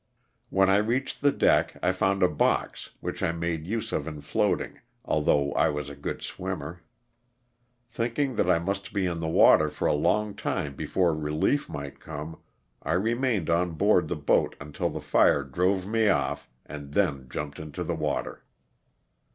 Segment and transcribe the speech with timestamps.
[0.49, 4.21] When I reached the deck I found a box which I made use of in
[4.21, 6.81] floating although I was a good swim mer.
[7.87, 11.99] Thinking that I must be in the water for a long time before relief might
[11.99, 12.39] come,
[12.81, 17.59] I remained on board the boat until the fire drove me off and then jumped
[17.59, 18.43] into the water.